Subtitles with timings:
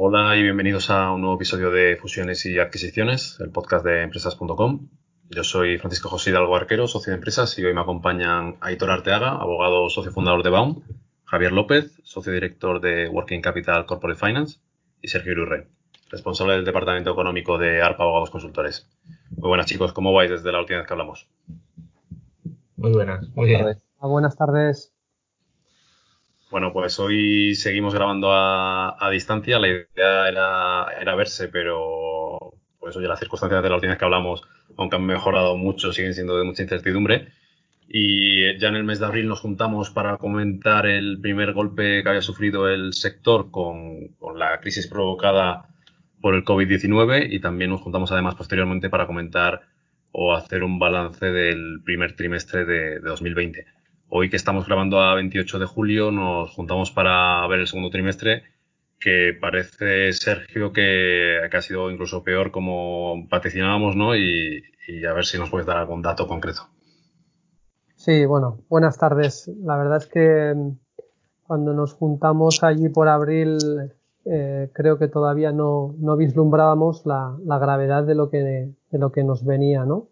[0.00, 4.90] Hola y bienvenidos a un nuevo episodio de Fusiones y Adquisiciones, el podcast de empresas.com.
[5.28, 9.30] Yo soy Francisco José Hidalgo Arquero, socio de empresas, y hoy me acompañan Aitor Arteaga,
[9.30, 10.82] abogado socio fundador de Baum,
[11.24, 14.60] Javier López, socio director de Working Capital Corporate Finance,
[15.02, 15.66] y Sergio Irurre,
[16.10, 18.88] responsable del Departamento Económico de ARPA Abogados Consultores.
[19.30, 21.28] Muy buenas chicos, ¿cómo vais desde la última vez que hablamos?
[22.76, 23.66] Muy buenas, muy bien.
[23.98, 24.94] Ah, buenas tardes.
[26.50, 29.58] Bueno, pues hoy seguimos grabando a, a distancia.
[29.58, 34.04] La idea era, era, verse, pero pues oye, las circunstancias de la última vez que
[34.06, 34.42] hablamos,
[34.76, 37.28] aunque han mejorado mucho, siguen siendo de mucha incertidumbre.
[37.86, 42.08] Y ya en el mes de abril nos juntamos para comentar el primer golpe que
[42.08, 45.68] había sufrido el sector con, con la crisis provocada
[46.20, 49.62] por el COVID-19 y también nos juntamos además posteriormente para comentar
[50.12, 53.77] o hacer un balance del primer trimestre de, de 2020.
[54.10, 58.42] Hoy que estamos grabando a 28 de julio nos juntamos para ver el segundo trimestre
[58.98, 64.16] que parece, Sergio, que, ha sido incluso peor como vaticinábamos, ¿no?
[64.16, 66.62] Y, y, a ver si nos puedes dar algún dato concreto.
[67.96, 69.50] Sí, bueno, buenas tardes.
[69.62, 70.54] La verdad es que
[71.46, 73.58] cuando nos juntamos allí por abril
[74.24, 79.12] eh, creo que todavía no, no vislumbrábamos la, la, gravedad de lo que, de lo
[79.12, 80.08] que nos venía, ¿no?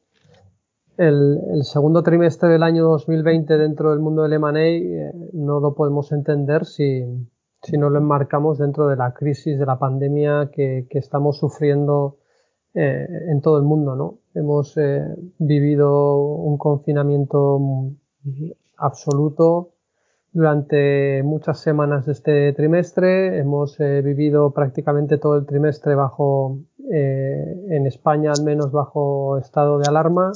[0.99, 5.75] El, el, segundo trimestre del año 2020 dentro del mundo del M&A eh, no lo
[5.75, 7.05] podemos entender si,
[7.63, 12.17] si, no lo enmarcamos dentro de la crisis de la pandemia que, que estamos sufriendo
[12.73, 14.21] eh, en todo el mundo, ¿no?
[14.35, 15.05] Hemos eh,
[15.39, 17.61] vivido un confinamiento
[18.79, 19.73] absoluto,
[20.33, 23.39] durante muchas semanas de este trimestre.
[23.39, 26.59] Hemos vivido prácticamente todo el trimestre bajo,
[26.91, 30.33] en España al menos bajo estado de alarma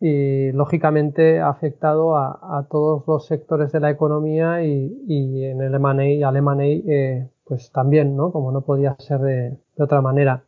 [0.00, 5.74] y lógicamente ha afectado a, todos los sectores de la economía y, y en el
[5.74, 8.30] M&A, al M&A eh, pues también, ¿no?
[8.30, 10.44] Como no podía ser de, de otra manera.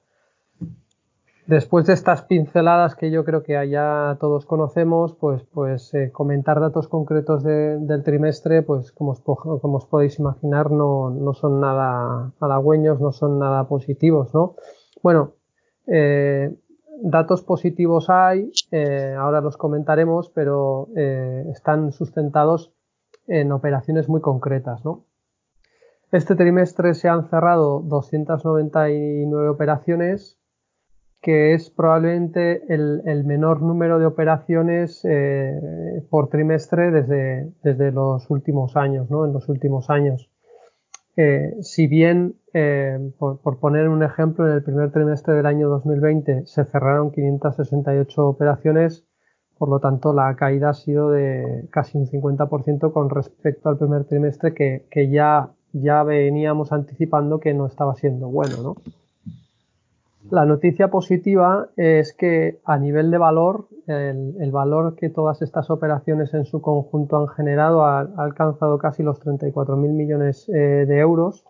[1.50, 6.60] Después de estas pinceladas que yo creo que allá todos conocemos, pues, pues eh, comentar
[6.60, 11.60] datos concretos de, del trimestre, pues como os, como os podéis imaginar, no, no, son
[11.60, 14.54] nada halagüeños, no son nada positivos, ¿no?
[15.02, 15.32] Bueno,
[15.88, 16.54] eh,
[17.02, 22.72] datos positivos hay, eh, ahora los comentaremos, pero eh, están sustentados
[23.26, 25.04] en operaciones muy concretas, ¿no?
[26.12, 30.38] Este trimestre se han cerrado 299 operaciones,
[31.22, 38.76] que es probablemente el, menor número de operaciones eh, por trimestre desde, desde, los últimos
[38.76, 39.24] años, ¿no?
[39.24, 40.28] En los últimos años.
[41.60, 46.64] Si bien, eh, por, poner un ejemplo, en el primer trimestre del año 2020 se
[46.64, 49.04] cerraron 568 operaciones,
[49.56, 54.04] por lo tanto la caída ha sido de casi un 50% con respecto al primer
[54.04, 55.52] trimestre que, ya,
[56.02, 58.76] veníamos anticipando que no estaba siendo bueno, ¿no?
[60.30, 66.34] La noticia positiva es que a nivel de valor, el, valor que todas estas operaciones
[66.34, 71.44] en su conjunto han generado ha, ha alcanzado casi los 34.000 millones eh, de euros,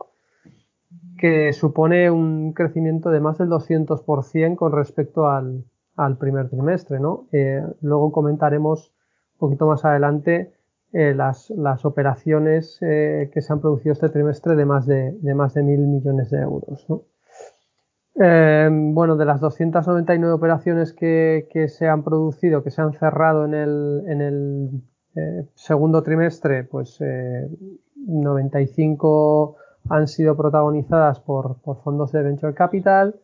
[1.21, 5.65] que supone un crecimiento de más del 200% con respecto al,
[6.19, 6.99] primer trimestre.
[6.99, 7.29] ¿no?
[7.31, 8.95] Eh, luego comentaremos
[9.35, 10.55] un poquito más adelante
[10.95, 11.51] eh, las,
[11.85, 15.81] operaciones eh, que se han producido este trimestre de más de, de más de mil
[15.81, 16.87] millones de euros.
[16.89, 17.03] ¿no?
[18.15, 24.05] Bueno, de las 299 operaciones que, se han producido, que se han cerrado en el,
[24.07, 24.71] en el
[25.55, 27.47] segundo trimestre, pues eh,
[28.07, 29.57] 95
[29.91, 33.21] han sido protagonizadas por, fondos de Venture Capital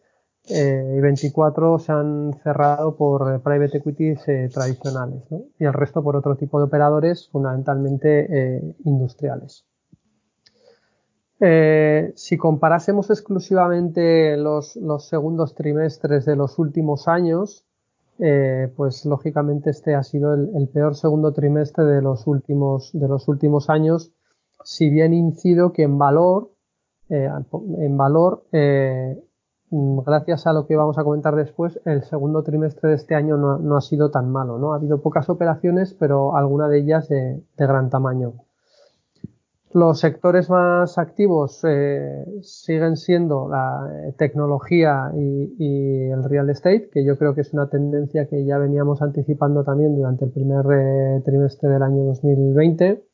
[0.48, 5.44] eh, y 24 se han cerrado por eh, private equities tradicionales ¿no?
[5.58, 9.64] y el resto por otro tipo de operadores, fundamentalmente industriales.
[11.38, 17.66] Eh, si comparásemos exclusivamente los, segundos trimestres de los últimos años,
[18.18, 23.06] eh, pues lógicamente este ha sido el, el, peor segundo trimestre de los últimos, de
[23.06, 24.12] los últimos años,
[24.64, 26.52] si bien incido que en valor,
[27.08, 27.28] eh,
[27.78, 29.18] en valor, eh,
[29.70, 33.58] gracias a lo que vamos a comentar después, el segundo trimestre de este año no,
[33.58, 34.72] no, ha sido tan malo, ¿no?
[34.72, 38.34] Ha habido pocas operaciones, pero alguna de ellas de, de gran tamaño.
[39.76, 47.04] Los sectores más activos eh, siguen siendo la eh, tecnología y, el real estate, que
[47.04, 51.20] yo creo que es una tendencia que ya veníamos anticipando también durante el primer eh,
[51.26, 53.04] trimestre del año 2020.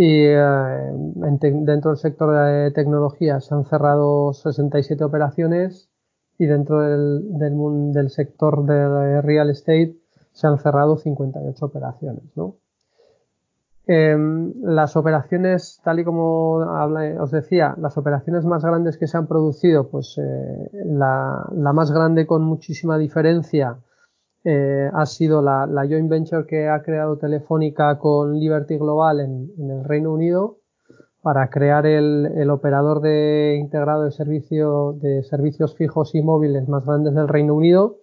[0.00, 5.90] Y dentro del sector de tecnología se han cerrado 67 operaciones
[6.38, 7.36] y dentro del,
[7.92, 9.96] del, sector de real estate
[10.30, 12.22] se han cerrado 58 operaciones.
[12.36, 12.54] ¿no?
[13.90, 16.56] Em, las operaciones, tal y como
[17.20, 22.26] os decía, las operaciones más grandes que se han producido, pues eh, la, más grande
[22.26, 23.78] con muchísima diferencia
[24.44, 29.84] eh, ha sido la, joint venture que ha creado Telefónica con Liberty Global en, el
[29.84, 30.58] Reino Unido
[31.22, 37.14] para crear el, operador de integrado de, servicio, de servicios fijos y móviles más grandes
[37.14, 37.96] del Reino Unido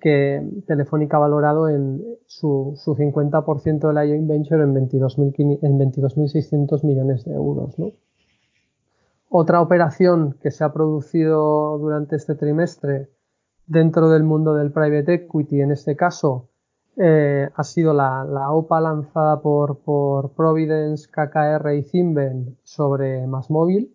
[0.00, 7.24] que Telefónica ha valorado en su, su 50% de la joint venture en 22.600 millones
[7.24, 7.74] de euros.
[9.28, 13.10] Otra operación que se ha producido durante este trimestre
[13.68, 16.48] dentro del mundo del private equity, en este caso,
[16.96, 23.94] eh, ha sido la, OPA lanzada por, por Providence, KKR y Zimben sobre Masmóvil,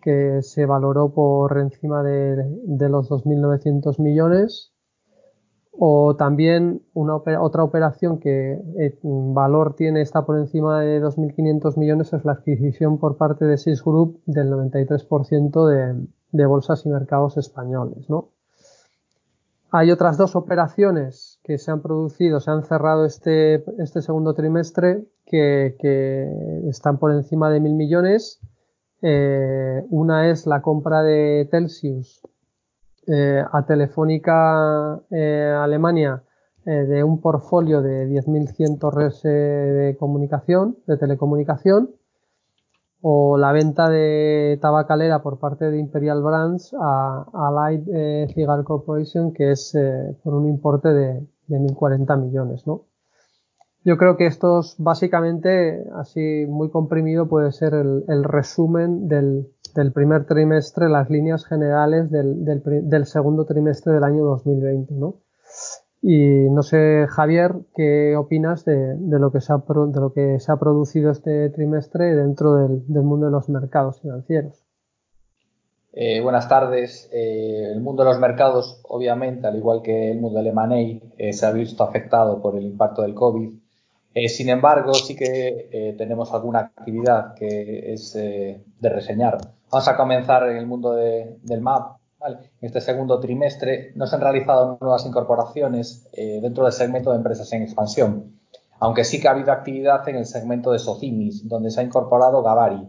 [0.00, 4.74] que se valoró por encima de, de los 2.900 millones
[5.78, 12.12] o también una otra operación que eh, valor tiene está por encima de 2.500 millones
[12.12, 17.36] es la adquisición por parte de SIS Group del 93% de, de, bolsas y mercados
[17.36, 18.08] españoles.
[18.08, 18.33] ¿no?
[19.76, 25.04] Hay otras dos operaciones que se han producido, se han cerrado este, este segundo trimestre
[25.26, 25.74] que,
[26.68, 28.38] están por encima de 1.000 millones.
[29.02, 32.22] Eh, una es la compra de Telsius
[33.08, 36.22] eh, a Telefónica eh, Alemania
[36.64, 41.90] de un portfolio de 10.100 torres de comunicación, de telecomunicación,
[43.06, 47.84] o la venta de tabacalera por parte de Imperial Brands a, Light
[48.32, 49.76] Cigar Corporation, que es
[50.22, 52.86] por un importe de, de 1.040 millones, ¿no?
[53.84, 60.24] Yo creo que estos, básicamente, así muy comprimido, puede ser el resumen del, del primer
[60.26, 65.16] trimestre, las líneas generales del, del, segundo trimestre del año 2020, ¿no?
[66.06, 70.52] Y no sé, Javier, ¿qué opinas de, lo, que se ha, de lo que se
[70.52, 74.66] ha producido este trimestre dentro del, mundo de los mercados financieros?
[75.94, 77.08] Eh, buenas tardes.
[77.10, 81.32] Eh, el mundo de los mercados, obviamente, al igual que el mundo del M&A, eh,
[81.32, 83.54] se ha visto afectado por el impacto del COVID
[84.16, 89.38] eh, sin embargo, sí que tenemos alguna actividad que es de reseñar.
[89.72, 91.96] Vamos a comenzar en el mundo del MAP.
[92.26, 97.52] En este segundo trimestre no se han realizado nuevas incorporaciones dentro del segmento de empresas
[97.52, 98.40] en expansión,
[98.80, 102.42] aunque sí que ha habido actividad en el segmento de Socimis, donde se ha incorporado
[102.42, 102.88] Gavari.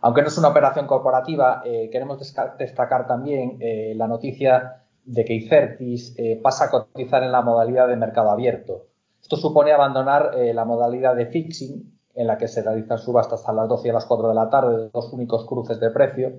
[0.00, 2.18] Aunque no es una operación corporativa, queremos
[2.58, 3.58] destacar también
[3.96, 8.86] la noticia de que Icertis pasa a cotizar en la modalidad de mercado abierto.
[9.26, 13.52] Esto supone abandonar eh, la modalidad de fixing, en la que se realizan subastas a
[13.52, 16.32] las 12 y a las 4 de la tarde, dos únicos cruces de precio,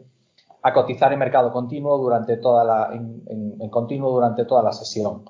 [0.67, 5.23] a cotizar en mercado continuo durante toda la, en, continuo durante toda la sesión.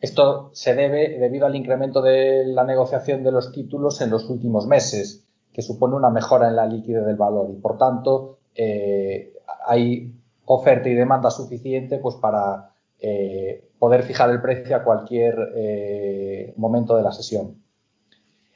[0.00, 4.66] Esto se debe debido al incremento de la negociación de los títulos en los últimos
[4.66, 9.32] meses, que supone una mejora en la liquidez del valor y, por tanto, eh,
[9.66, 10.12] hay
[10.44, 16.96] oferta y demanda suficiente pues, para eh, poder fijar el precio a cualquier eh, momento
[16.96, 17.62] de la sesión.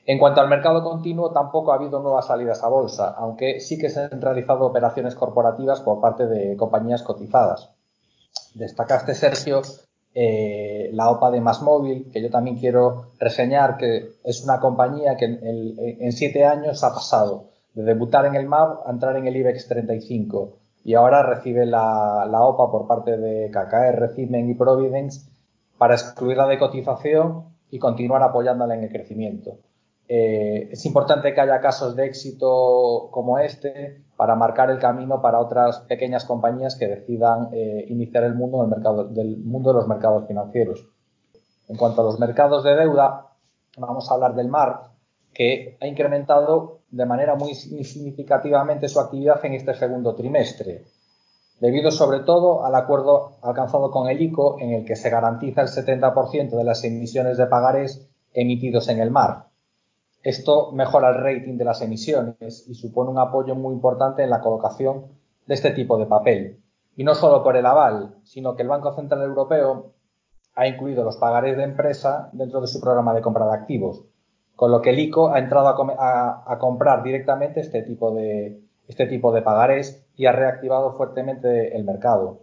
[0.07, 3.91] En cuanto al mercado continuo, tampoco ha habido nuevas salidas a bolsa, aunque sí que
[3.91, 7.71] se han realizado operaciones corporativas por parte de compañías cotizadas.
[8.55, 9.63] Destacaste, Sergio,
[10.13, 15.27] eh, la OPA de Masmóvil, que yo también quiero reseñar, que es una compañía que
[15.27, 19.69] en, siete años ha pasado de debutar en el MAP a entrar en el IBEX
[19.69, 25.31] 35 y ahora recibe la, OPA por parte de KKR, Cimen y Providence
[25.79, 29.59] para excluirla de cotización y continuar apoyándola en el crecimiento.
[30.13, 35.39] Eh, es importante que haya casos de éxito como este para marcar el camino para
[35.39, 39.87] otras pequeñas compañías que decidan eh, iniciar el mundo del, mercado, del mundo de los
[39.87, 40.85] mercados financieros.
[41.69, 43.29] En cuanto a los mercados de deuda,
[43.79, 44.81] vamos a hablar del MAR,
[45.33, 50.87] que ha incrementado de manera muy significativamente su actividad en este segundo trimestre,
[51.61, 55.69] debido sobre todo al acuerdo alcanzado con el ICO en el que se garantiza el
[55.69, 59.50] 70% de las emisiones de pagarés emitidos en el mar.
[60.23, 64.41] Esto mejora el rating de las emisiones y supone un apoyo muy importante en la
[64.41, 65.07] colocación
[65.47, 66.61] de este tipo de papel.
[66.95, 69.95] Y no solo por el aval, sino que el Banco Central Europeo
[70.55, 74.05] ha incluido los pagarés de empresa dentro de su programa de compra de activos,
[74.57, 79.33] con lo que el ICO ha entrado a, comprar directamente este tipo de, este tipo
[79.33, 82.43] de pagarés y ha reactivado fuertemente el mercado.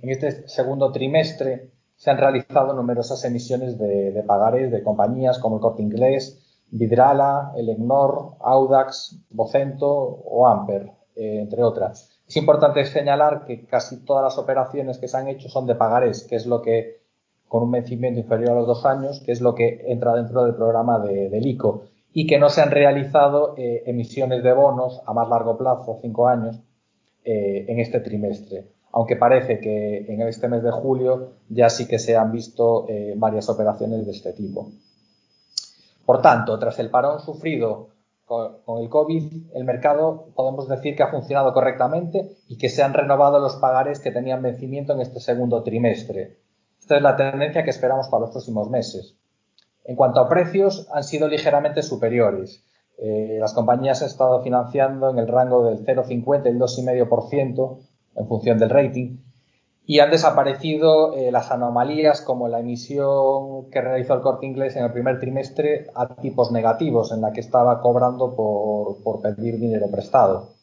[0.00, 5.56] En este segundo trimestre se han realizado numerosas emisiones de, de pagarés de compañías como
[5.56, 6.43] el Corte Inglés,
[6.76, 12.18] Vidrala, Elecnor, Audax, Vocento o Amper, eh, entre otras.
[12.26, 16.24] Es importante señalar que casi todas las operaciones que se han hecho son de pagarés,
[16.24, 17.04] que es lo que
[17.46, 20.56] con un vencimiento inferior a los dos años, que es lo que entra dentro del
[20.56, 25.12] programa de, del ICO, y que no se han realizado eh, emisiones de bonos a
[25.12, 26.60] más largo plazo, cinco años,
[27.24, 28.66] eh, en este trimestre.
[28.90, 33.48] Aunque parece que en este mes de julio ya sí que se han visto varias
[33.48, 34.70] operaciones de este tipo.
[36.04, 37.88] Por tanto, tras el parón sufrido
[38.26, 42.94] con, el COVID, el mercado podemos decir que ha funcionado correctamente y que se han
[42.94, 46.38] renovado los pagares que tenían vencimiento en este segundo trimestre.
[46.80, 49.16] Esta es la tendencia que esperamos para los próximos meses.
[49.84, 52.64] En cuanto a precios, han sido ligeramente superiores.
[52.98, 57.78] Eh, las compañías han estado financiando en el rango del 0,50 y el 2,5%
[58.16, 59.18] en función del rating
[59.86, 64.84] y han desaparecido eh, las anomalías como la emisión que realizó el corte inglés en
[64.84, 69.88] el primer trimestre a tipos negativos, en la que estaba cobrando por, por pedir dinero
[69.90, 70.54] prestado.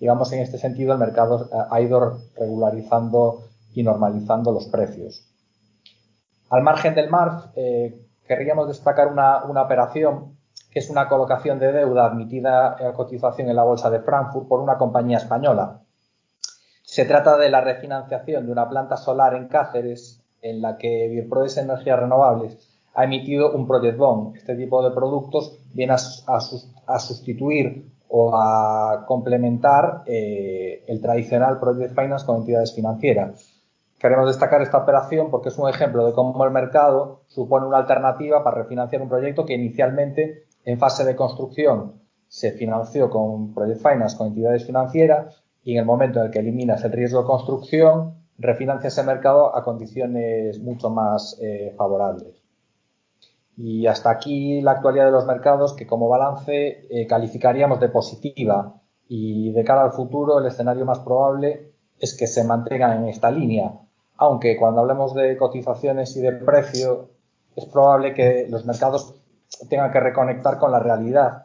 [0.00, 5.26] Digamos, en este sentido, el mercado ha ido regularizando y normalizando los precios.
[6.50, 10.36] Al margen del MARF, eh, querríamos destacar una, operación
[10.70, 14.60] que es una colocación de deuda admitida a cotización en la Bolsa de Frankfurt por
[14.60, 15.80] una compañía española.
[16.94, 21.56] Se trata de la refinanciación de una planta solar en Cáceres en la que Virprodes
[21.56, 22.56] Energías Renovables
[22.94, 24.36] ha emitido un Project Bond.
[24.36, 32.24] Este tipo de productos viene a, sustituir o a complementar eh, el tradicional Project Finance
[32.24, 33.60] con entidades financieras.
[33.98, 38.44] Queremos destacar esta operación porque es un ejemplo de cómo el mercado supone una alternativa
[38.44, 41.94] para refinanciar un proyecto que inicialmente en fase de construcción
[42.28, 46.40] se financió con Project Finance, con entidades financieras, y en el momento en el que
[46.40, 52.42] eliminas el riesgo de construcción, refinancia ese mercado a condiciones mucho más eh, favorables.
[53.56, 58.74] Y hasta aquí la actualidad de los mercados que como balance eh, calificaríamos de positiva.
[59.08, 63.30] Y de cara al futuro el escenario más probable es que se mantengan en esta
[63.30, 63.72] línea,
[64.16, 67.10] aunque cuando hablemos de cotizaciones y de precio,
[67.56, 69.14] es probable que los mercados
[69.68, 71.44] tengan que reconectar con la realidad,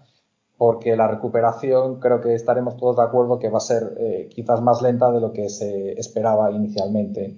[0.60, 4.62] porque la recuperación creo que estaremos todos de acuerdo que va a ser eh, quizás
[4.62, 7.38] más lenta de lo que se esperaba inicialmente.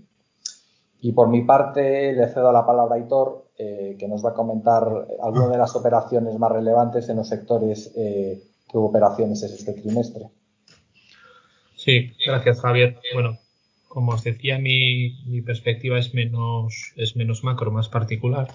[1.01, 4.34] Y por mi parte, le cedo la palabra a Hitor, eh, que nos va a
[4.34, 4.88] comentar
[5.22, 10.25] algunas de las operaciones más relevantes en los sectores eh, que hubo operaciones este trimestre.
[11.75, 12.98] Sí, gracias Javier.
[13.13, 13.38] Bueno,
[13.88, 18.48] como os decía, mi, perspectiva es menos, es menos macro, más particular.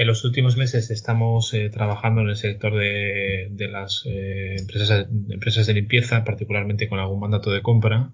[0.00, 5.66] En los últimos meses estamos eh, trabajando en el sector de, las eh, empresas, empresas
[5.66, 8.10] de limpieza, particularmente con algún mandato de compra,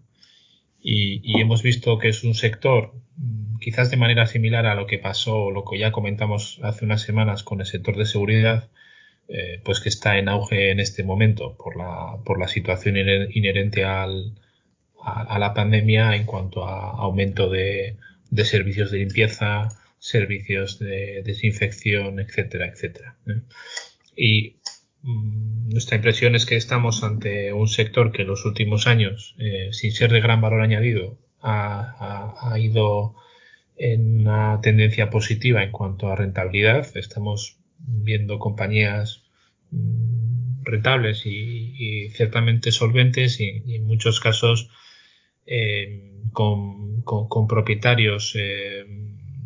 [0.81, 4.99] y, hemos visto que es un sector, mm, quizás de manera similar a lo que
[4.99, 8.69] pasó, lo que ya comentamos hace unas semanas con el sector de seguridad,
[9.29, 13.85] eh, pues que está en auge en este momento por la, por la situación inherente
[13.85, 14.33] al,
[15.01, 17.97] a, la pandemia en cuanto a aumento de,
[18.45, 23.17] servicios de limpieza, servicios de desinfección, etcétera, etcétera.
[24.17, 24.57] Y
[25.03, 29.69] mm, nuestra impresión es que estamos ante un sector que en los últimos años, eh,
[29.73, 33.15] sin ser de gran valor añadido, ha, ido
[33.77, 36.97] en una tendencia positiva en cuanto a rentabilidad.
[36.97, 39.25] Estamos viendo compañías
[39.71, 44.71] mm, rentables y, ciertamente solventes y, en muchos casos
[45.47, 47.05] eh, con,
[47.49, 48.85] propietarios eh,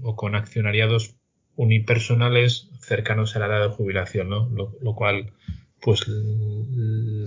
[0.03, 1.17] o con accionariados
[1.57, 4.49] unipersonales cercanos a la edad de jubilación, ¿no?
[4.49, 5.33] lo, cual
[5.81, 6.07] pues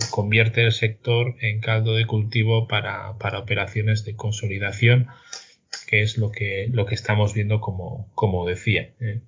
[0.10, 5.08] convierte el sector en caldo de cultivo para, operaciones de consolidación,
[5.88, 8.94] que es lo que, lo que estamos viendo como, como decía.
[9.00, 9.22] ¿eh?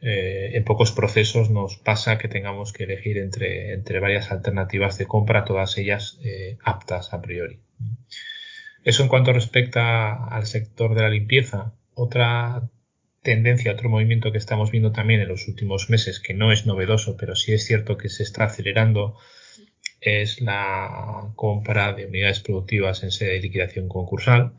[0.00, 5.44] en pocos procesos nos pasa que tengamos que elegir entre, entre varias alternativas de compra,
[5.44, 6.20] todas ellas
[6.62, 7.60] aptas a priori.
[8.84, 11.74] Eso en cuanto respecta al sector de la limpieza.
[11.98, 12.70] Otra
[13.22, 17.16] tendencia, otro movimiento que estamos viendo también en los últimos meses, que no es novedoso,
[17.16, 19.16] pero sí es cierto que se está acelerando,
[20.00, 24.52] es la compra de unidades productivas en sede de liquidación concursal.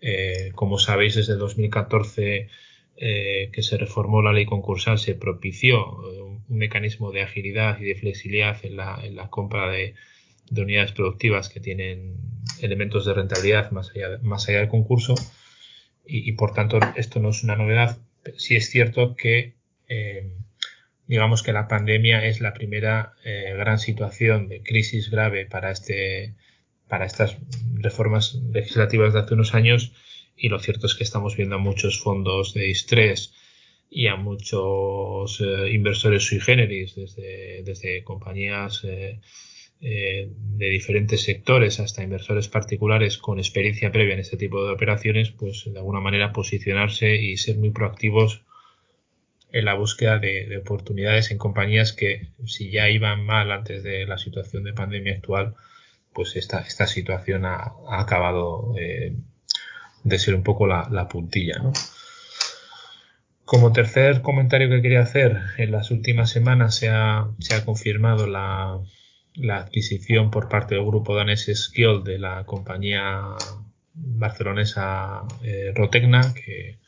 [0.00, 2.48] Eh, como sabéis, desde 2014
[2.96, 7.94] eh, que se reformó la ley concursal, se propició un, mecanismo de agilidad y de
[7.94, 8.76] flexibilidad en
[9.16, 9.94] la compra de,
[10.50, 12.16] de unidades productivas que tienen
[12.62, 15.14] elementos de rentabilidad más allá, más allá del concurso
[16.06, 17.98] y, por tanto esto no es una novedad.
[18.36, 19.54] Sí es cierto que
[19.88, 20.32] eh,
[21.06, 26.34] digamos que la pandemia es la primera eh, gran situación de crisis grave para este
[26.88, 27.36] para estas
[27.74, 29.92] reformas legislativas de hace unos años
[30.36, 33.32] y lo cierto es que estamos viendo a muchos fondos de estrés
[33.88, 38.84] y a muchos eh, inversores sui generis desde, desde compañías
[39.82, 45.30] eh, de diferentes sectores hasta inversores particulares con experiencia previa en este tipo de operaciones
[45.30, 48.42] pues de alguna manera posicionarse y ser muy proactivos
[49.52, 54.18] en la búsqueda de, oportunidades en compañías que si ya iban mal antes de la
[54.18, 55.54] situación de pandemia actual,
[56.12, 59.16] pues esta, esta situación ha, acabado eh,
[60.04, 61.58] de ser un poco la, puntilla.
[61.58, 61.72] ¿no?
[63.46, 68.26] Como tercer comentario que quería hacer, en las últimas semanas se ha, se ha confirmado
[68.26, 68.78] la,
[69.40, 73.22] la, adquisición por parte del grupo danés Skill de la compañía
[73.94, 76.78] barcelonesa eh, Rotecna, que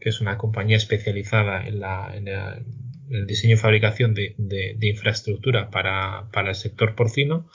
[0.00, 6.28] es una compañía especializada en, la, en, el diseño y fabricación de, de, infraestructura para,
[6.32, 7.48] para, el sector porcino.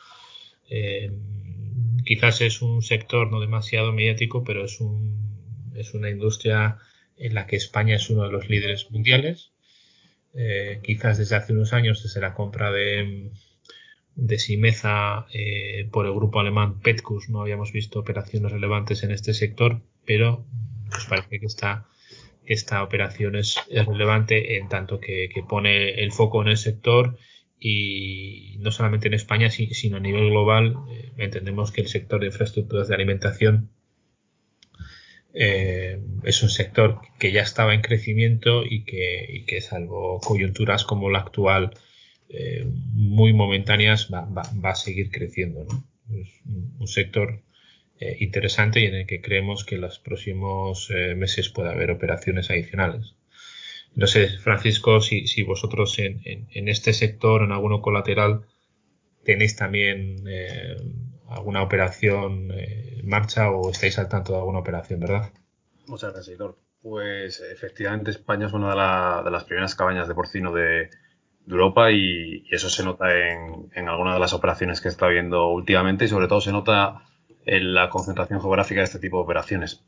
[0.70, 1.12] Eh,
[2.06, 6.77] quizás es un sector no demasiado mediático, pero es, un, es una industria
[7.18, 9.51] en la que España es uno de los líderes mundiales.
[10.34, 13.32] Eh, quizás desde hace unos años, desde la compra de,
[14.16, 19.34] de Simeza eh, por el grupo alemán Petcus, no habíamos visto operaciones relevantes en este
[19.34, 20.46] sector, pero
[20.90, 21.48] pues parece que
[22.46, 27.18] esta operación es, relevante en tanto que, pone el foco en el sector
[27.60, 30.76] y no solamente en España, sino a nivel global.
[30.92, 33.70] Eh, entendemos que el sector de infraestructuras de alimentación
[35.34, 40.86] eh, es un sector que ya estaba en crecimiento y que, y que salvo coyunturas
[40.86, 41.74] como la actual,
[42.29, 45.65] eh, muy momentáneas, va, a seguir creciendo.
[46.10, 46.41] Es
[46.79, 47.41] un sector
[47.98, 51.91] eh, interesante y en el que creemos que en los próximos eh, meses puede haber
[51.91, 53.15] operaciones adicionales.
[53.96, 58.41] No sé, Francisco, si, si vosotros en, en, este sector, en alguno colateral,
[59.24, 60.75] tenéis también eh,
[61.29, 65.32] alguna operación en marcha o estáis al tanto de alguna operación, ¿verdad?
[65.88, 66.57] Muchas gracias, Héctor.
[66.81, 68.72] Pues efectivamente España es una
[69.24, 70.90] de, las primeras cabañas de porcino de,
[71.48, 75.50] Europa y, y, eso se nota en, en algunas de las operaciones que está viendo
[75.50, 77.03] últimamente y sobre todo se nota
[77.46, 79.84] en la concentración geográfica de este tipo de operaciones.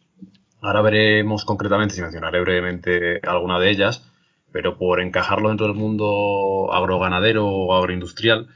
[0.62, 4.12] Ahora veremos concretamente, si mencionaré brevemente alguna de ellas,
[4.52, 8.48] pero por encajarlo dentro del mundo agroganadero o agroindustrial,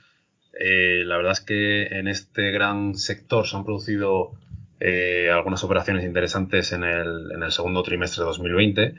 [0.60, 4.32] eh, la verdad es que en este gran sector se han producido
[4.80, 8.96] eh, algunas operaciones interesantes en el, en el, segundo trimestre de 2020.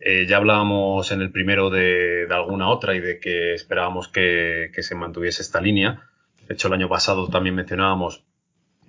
[0.00, 4.82] Eh, ya hablábamos en el primero de, alguna otra y de que esperábamos que, que
[4.82, 6.02] se mantuviese esta línea.
[6.48, 8.24] De hecho, el año pasado también mencionábamos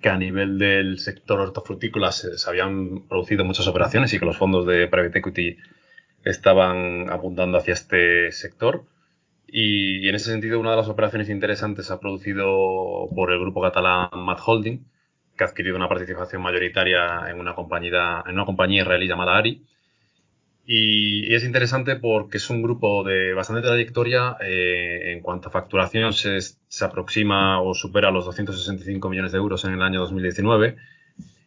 [0.02, 4.66] que a nivel del sector hortofrutícola se, habían producido muchas operaciones y que los fondos
[4.66, 5.56] de private equity
[6.24, 8.84] estaban apuntando hacia este sector.
[9.46, 13.62] Y, en ese sentido, una de las operaciones interesantes se ha producido por el grupo
[13.62, 14.84] catalán Mad Holding,
[15.36, 19.64] que ha adquirido una participación mayoritaria en una compañía, en una compañía israelí llamada Ari,
[20.64, 24.36] y, es interesante porque es un grupo de bastante trayectoria.
[24.40, 29.64] Eh, en cuanto a facturación, se, se, aproxima o supera los 265 millones de euros
[29.64, 30.76] en el año 2019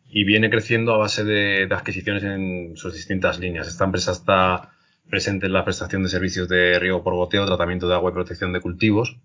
[0.10, 3.67] y viene creciendo a base de, adquisiciones en sus distintas líneas.
[3.67, 4.71] Esta empresa está
[5.10, 8.54] presente en la prestación de servicios de riego por goteo, tratamiento de agua y protección
[8.54, 9.17] de cultivos.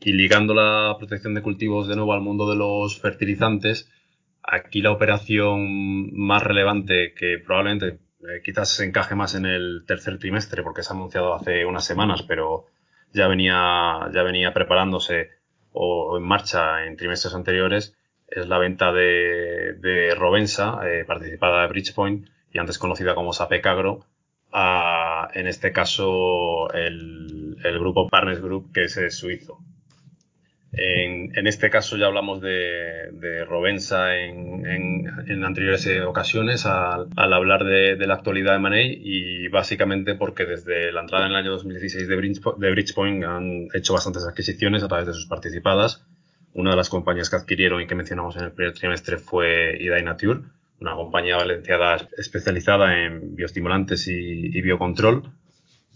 [0.00, 3.90] Y ligando la protección de cultivos de nuevo al mundo de los fertilizantes,
[4.42, 10.18] aquí la operación más relevante que probablemente eh, quizás se encaje más en el tercer
[10.18, 12.66] trimestre porque se ha anunciado hace unas semanas, pero
[13.12, 15.30] ya venía, ya venía preparándose
[15.72, 17.96] o en marcha en trimestres anteriores,
[18.28, 24.06] es la venta de, de Rovensa, eh, participada de Bridgepoint y antes conocida como Sapecagro,
[24.52, 29.58] a, en este caso el, el grupo Partners Group, que es suizo.
[30.72, 37.96] En, este caso ya hablamos de, de Rovensa en, en, anteriores ocasiones al, hablar de,
[38.06, 42.16] la actualidad de Money y básicamente porque desde la entrada en el año 2016 de,
[42.16, 46.04] de Bridgepoint han hecho bastantes adquisiciones a través de sus participadas.
[46.52, 50.02] Una de las compañías que adquirieron y que mencionamos en el primer trimestre fue Idai
[50.02, 50.40] Nature,
[50.80, 55.30] una compañía valenciana especializada en bioestimulantes y, y, biocontrol,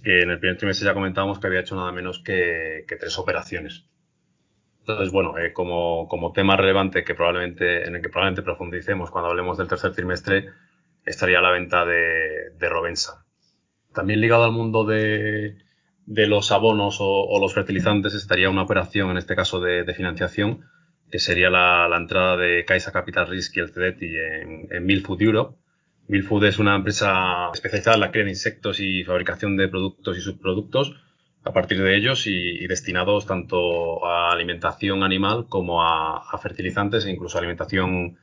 [0.02, 3.18] que en el primer trimestre ya comentábamos que había hecho nada menos que, que tres
[3.18, 3.85] operaciones.
[4.80, 9.30] Entonces, bueno, eh, como, como, tema relevante que probablemente, en el que probablemente profundicemos cuando
[9.30, 10.48] hablemos del tercer trimestre,
[11.04, 13.24] estaría la venta de, de Rovensa.
[13.92, 15.58] También ligado al mundo de,
[16.06, 20.62] de los abonos o, los fertilizantes estaría una operación, en este caso de, de financiación,
[21.10, 25.22] que sería la, la, entrada de Caixa Capital Risk y el CDT en, en Milfood
[25.22, 25.56] Europe.
[26.08, 30.20] Milfood es una empresa especializada en la cría de insectos y fabricación de productos y
[30.20, 30.96] subproductos
[31.44, 37.38] a partir de ellos y, destinados tanto a alimentación animal como a, fertilizantes e incluso
[37.38, 38.18] a alimentación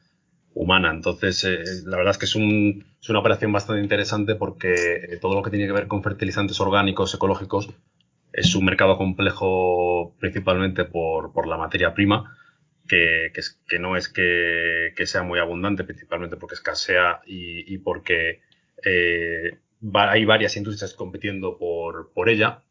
[0.53, 0.91] humana.
[0.91, 5.43] Entonces, eh, la verdad es que es, una operación bastante interesante porque eh, todo lo
[5.43, 7.69] que tiene que ver con fertilizantes orgánicos, ecológicos,
[8.33, 12.37] es un mercado complejo principalmente por, la materia prima,
[12.87, 13.31] que,
[13.79, 18.41] no es que, sea muy abundante, principalmente porque escasea y, porque
[18.83, 19.57] eh,
[19.93, 22.63] hay varias industrias compitiendo por, por ella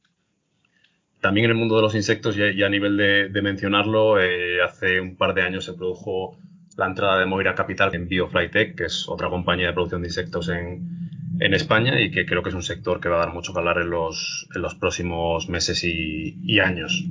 [1.26, 5.16] también en el mundo de los insectos, y a nivel de, mencionarlo, eh, hace un
[5.16, 6.38] par de años se produjo
[6.76, 10.48] la entrada de Moira Capital en BioFlyTech, que es otra compañía de producción de insectos
[10.50, 11.04] en,
[11.40, 13.78] España y que creo que es un sector que va a dar mucho que hablar
[13.78, 14.46] en los,
[14.78, 17.04] próximos meses y, años.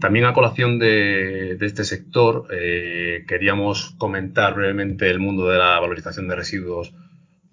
[0.00, 6.26] También a colación de, este sector, eh, queríamos comentar brevemente el mundo de la valorización
[6.26, 6.92] de residuos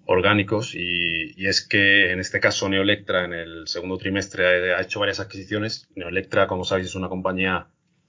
[0.06, 5.20] orgánicos y, es que en este caso Neoelectra en el segundo trimestre ha hecho varias
[5.20, 5.88] adquisiciones.
[5.94, 7.68] Neoelectra, como sabéis, es una compañía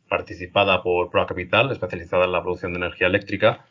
[0.10, 3.65] participada por Proa Capital, especializada en la producción de energía eléctrica.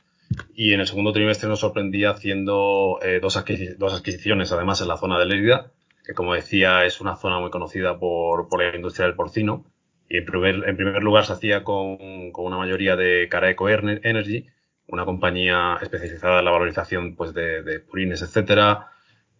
[0.54, 5.18] Y en el segundo trimestre nos sorprendía haciendo eh, dos, adquisiciones, además en la zona
[5.18, 5.70] de Lérida,
[6.04, 9.64] que como decía es una zona muy conocida por, la industria del porcino.
[10.08, 14.46] Y en primer, en primer lugar se hacía con, con una mayoría de Caraeco Energy,
[14.88, 18.90] una compañía especializada en la valorización pues, de, purines, etcétera.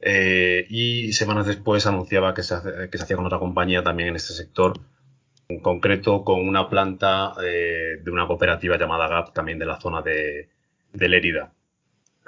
[0.00, 2.56] Eh, y semanas después anunciaba que se,
[2.90, 4.74] que se hacía con otra compañía también en este sector,
[5.48, 10.02] en concreto con una planta eh, de una cooperativa llamada GAP, también de la zona
[10.02, 10.50] de,
[10.92, 11.52] de Lérida.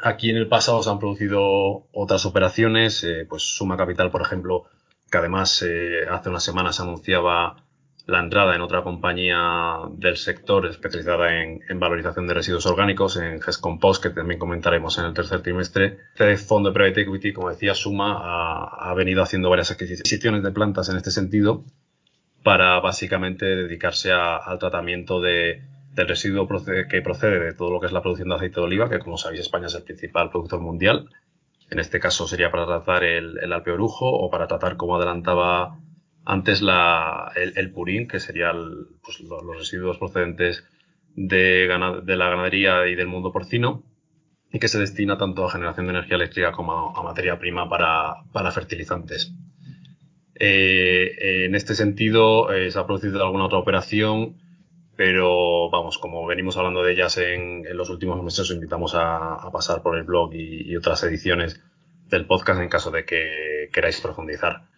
[0.03, 4.65] Aquí en el pasado se han producido otras operaciones, eh, pues Suma Capital, por ejemplo,
[5.11, 5.65] que además
[6.11, 7.66] hace unas semanas anunciaba
[8.07, 14.03] la entrada en otra compañía del sector especializada en, valorización de residuos orgánicos, en GESCompost,
[14.03, 15.99] que también comentaremos en el tercer trimestre.
[16.13, 20.89] Este fondo de Private Equity, como decía Suma, ha, venido haciendo varias adquisiciones de plantas
[20.89, 21.65] en este sentido
[22.45, 26.47] para básicamente dedicarse al tratamiento de, del residuo
[26.89, 29.19] que procede de todo lo que es la producción de aceite de oliva, que como
[29.19, 31.11] sabéis España es el principal productor mundial.
[31.71, 35.81] En este caso sería para tratar el, el alpeorujo o para tratar, como adelantaba
[36.27, 38.57] antes la, el, purín, que serían
[39.03, 40.65] pues, los, residuos procedentes
[41.15, 43.85] de, la ganadería y del mundo porcino,
[44.53, 48.51] y que se destina tanto a generación de energía eléctrica como a, materia prima para,
[48.51, 49.33] fertilizantes.
[50.35, 54.37] Eh, en este sentido, eh, se ha producido alguna otra operación,
[54.97, 59.81] pero vamos, como venimos hablando de ellas en, los últimos meses, os invitamos a, pasar
[59.81, 61.63] por el blog y otras ediciones
[62.09, 64.76] del podcast en caso de que queráis profundizar.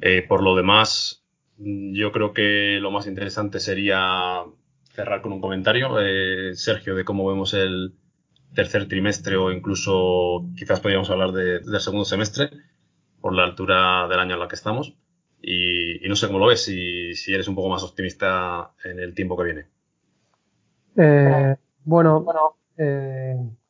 [0.00, 1.24] Eh, por lo demás,
[1.58, 4.44] yo creo que lo más interesante sería
[4.92, 7.94] cerrar con un comentario, eh, Sergio, de cómo vemos el
[8.54, 12.50] tercer trimestre o incluso quizás podríamos hablar del segundo semestre
[13.20, 14.96] por la altura del año en la que estamos.
[15.42, 19.14] Y, no sé cómo lo ves, si, si, eres un poco más optimista en el
[19.14, 19.66] tiempo que viene.
[20.96, 22.56] Eh, bueno, bueno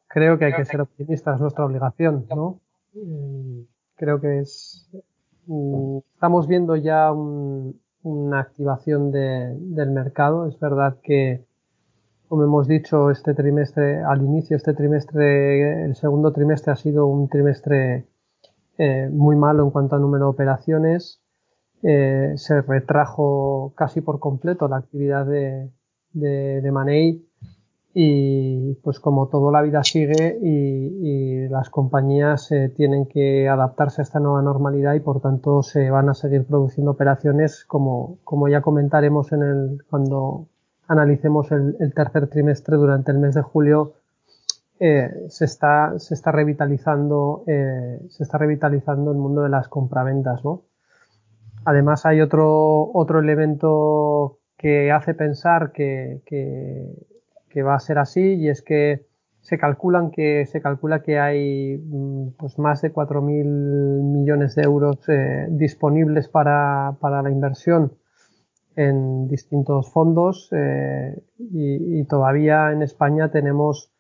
[0.09, 2.61] creo que hay que ser optimista, es nuestra obligación, ¿no?
[3.97, 4.76] creo que es
[5.49, 10.47] estamos viendo ya una activación del mercado.
[10.47, 11.45] Es verdad que,
[12.29, 17.29] como hemos dicho, este trimestre, al inicio, este trimestre, el segundo trimestre ha sido un
[17.29, 18.07] trimestre
[18.79, 21.21] eh, muy malo en cuanto a número de operaciones.
[21.83, 25.71] Eh, se retrajo casi por completo la actividad de,
[26.13, 27.26] de, de Money
[27.99, 34.05] y pues como todo la vida sigue y, las compañías eh, tienen que adaptarse a
[34.05, 38.61] esta nueva normalidad y por tanto se van a seguir produciendo operaciones como, como ya
[38.61, 40.47] comentaremos en el, cuando
[40.89, 43.95] analicemos el, tercer trimestre durante el mes de julio
[44.79, 50.45] eh, se está se está revitalizando eh, se está revitalizando el mundo de las compraventas
[50.45, 50.65] ¿no?
[51.65, 57.16] además hay otro otro elemento que hace pensar que, que
[57.57, 59.07] que va a ser así y es que
[59.41, 64.99] se calculan que se calcula que hay mm, pues más de 4.000 millones de euros
[65.09, 67.95] eh, disponibles para, para, la inversión
[68.75, 73.91] en distintos fondos eh, y, todavía en España tenemos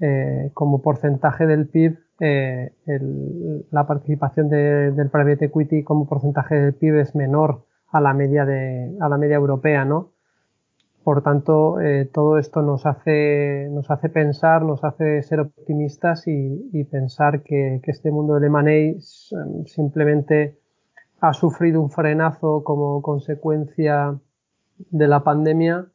[0.00, 1.98] eh, como porcentaje del PIB
[3.70, 8.96] la participación del private equity como porcentaje del PIB es menor a la media de
[9.00, 10.17] a la media europea no
[11.04, 16.84] por tanto, eh, todo esto nos hace, nos hace pensar, nos hace ser optimistas y,
[16.84, 19.00] pensar que, este mundo del M&A
[19.66, 20.58] simplemente
[21.20, 24.18] ha sufrido un frenazo como consecuencia
[24.90, 25.86] de la pandemia,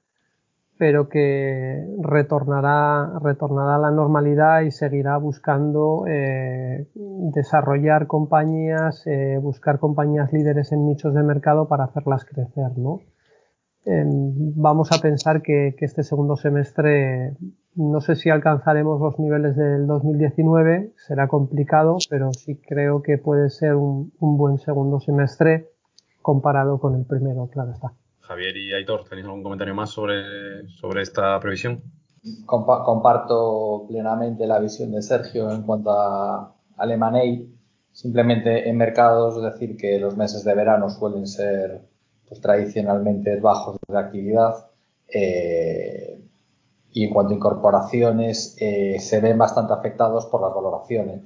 [0.77, 9.79] pero que retornará, retornará a la normalidad y seguirá buscando eh, desarrollar compañías, eh, buscar
[9.79, 13.01] compañías líderes en nichos de mercado para hacerlas crecer, ¿no?
[13.85, 17.35] Vamos a pensar que, este segundo semestre
[17.75, 23.49] no sé si alcanzaremos los niveles del 2019, será complicado, pero sí creo que puede
[23.49, 25.69] ser un, buen segundo semestre
[26.21, 27.93] comparado con el primero, claro está.
[28.21, 31.81] Javier y Aitor, ¿tenéis algún comentario más sobre, sobre esta previsión?
[32.45, 37.49] comparto plenamente la visión de Sergio en cuanto a Alemanei.
[37.91, 41.81] Simplemente en mercados, es decir, que los meses de verano suelen ser
[42.33, 44.65] pues, tradicionalmente bajos de actividad.
[45.07, 46.19] Eh,
[46.91, 51.21] y en cuanto a incorporaciones, eh, se ven bastante afectados por las valoraciones.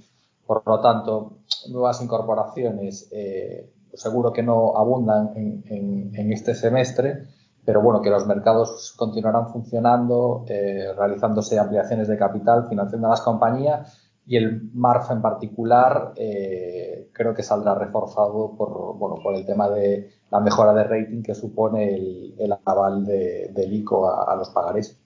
[0.46, 1.38] Por lo tanto,
[1.70, 7.24] nuevas incorporaciones eh, pues seguro que no abundan en, este semestre,
[7.64, 14.07] pero bueno, que los mercados continuarán funcionando, realizándose ampliaciones de capital, financiando a las compañías
[14.28, 19.70] y el MARF en particular eh, creo que saldrá reforzado por, bueno, por el tema
[19.70, 25.00] de la mejora de rating que supone el, aval de, del ICO a, los pagarés.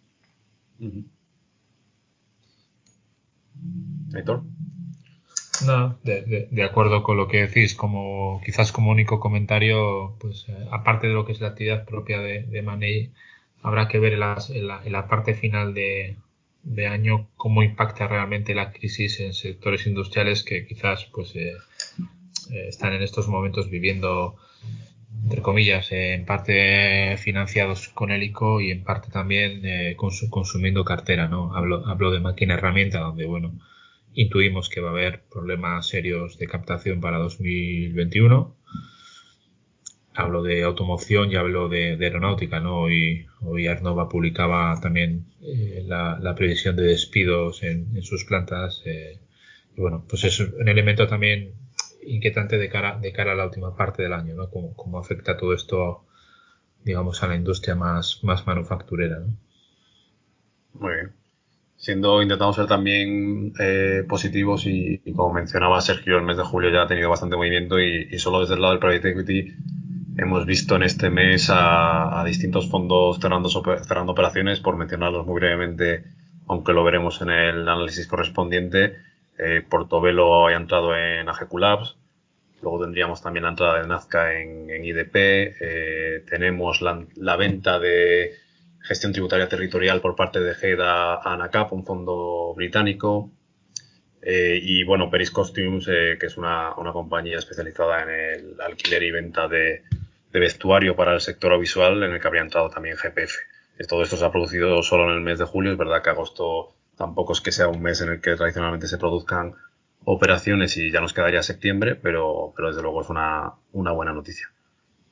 [5.68, 11.06] No, de, acuerdo con lo que decís, como quizás como único comentario, pues eh, aparte
[11.06, 13.14] de lo que es la actividad propia de, de Money,
[13.62, 16.18] habrá que ver en la parte final de,
[16.63, 21.54] de año cómo impacta realmente la crisis en sectores industriales que quizás pues eh,
[22.52, 24.36] eh, están en estos momentos viviendo
[25.24, 31.28] entre comillas en parte financiados con el ICO y en parte también eh, consumiendo cartera
[31.28, 33.60] no hablo hablo de máquina herramienta donde bueno
[34.13, 38.56] intuimos que va a haber problemas serios de captación para 2021
[40.13, 42.82] hablo de automoción y hablo de, aeronáutica, ¿no?
[42.82, 48.82] Hoy, hoy Arnova publicaba también eh, la, previsión de despidos en, sus plantas.
[48.86, 49.19] Eh,
[49.76, 51.54] y bueno, pues es un elemento también
[52.06, 54.50] inquietante de cara, de cara a la última parte del año, ¿no?
[54.50, 56.06] Cómo, afecta todo esto,
[56.84, 59.38] digamos, a la industria más, más manufacturera, ¿no?
[60.74, 61.12] Muy bien.
[61.78, 66.84] Siendo, intentamos ser también eh, positivos y, como mencionaba Sergio, el mes de julio ya
[66.84, 69.56] ha tenido bastante movimiento y, y solo desde el lado del private equity
[70.22, 76.04] Hemos visto en este mes a, distintos fondos cerrando, operaciones, por mencionarlos muy brevemente,
[76.48, 78.98] aunque lo veremos en el análisis correspondiente.
[79.40, 81.98] Eh, Portobelo ha entrado en AGQ Labs.
[82.62, 85.16] Luego tendríamos también la entrada de Nazca en, IDP.
[85.16, 88.36] Eh, tenemos la, venta de
[88.80, 93.32] gestión tributaria territorial por parte de GEDA a ANACAP, un fondo británico.
[94.22, 99.48] Eh, y bueno, Peris Costumes, que es una, compañía especializada en el alquiler y venta
[99.48, 99.82] de,
[100.32, 103.36] de vestuario para el sector audiovisual en el que habría entrado también GPF.
[103.88, 105.72] Todo esto se ha producido solo en el mes de julio.
[105.72, 108.98] Es verdad que agosto tampoco es que sea un mes en el que tradicionalmente se
[108.98, 109.56] produzcan
[110.04, 114.50] operaciones y ya nos quedaría septiembre, pero, pero desde luego es una, una buena noticia.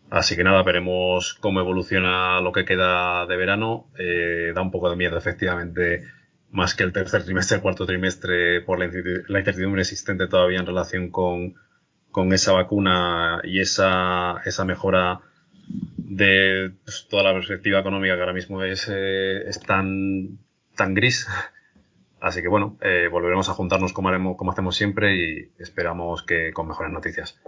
[0.10, 3.88] Así que nada, veremos cómo evoluciona lo que queda de verano.
[3.98, 6.06] Eh, da un poco de miedo, efectivamente,
[6.52, 8.86] más que el tercer trimestre, el cuarto trimestre, por la
[9.40, 11.56] incertidumbre existente todavía en relación con,
[12.12, 15.22] con esa vacuna y esa, esa mejora
[15.98, 20.40] de pues, toda la perspectiva económica que ahora mismo es, eh, es tan,
[20.76, 21.28] tan gris.
[22.22, 26.52] Así que bueno, eh, volveremos a juntarnos como, haremos, como hacemos siempre y esperamos que
[26.52, 27.40] con mejores noticias.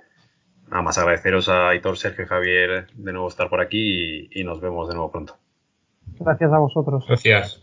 [0.69, 4.43] Nada más agradeceros a Aitor, Sergio y Javier de nuevo estar por aquí y, y
[4.45, 5.36] nos vemos de nuevo pronto.
[6.19, 7.06] Gracias a vosotros.
[7.08, 7.61] Gracias.